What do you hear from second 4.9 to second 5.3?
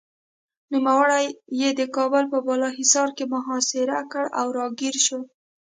شو.